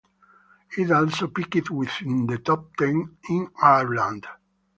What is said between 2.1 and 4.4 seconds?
the top ten in Ireland.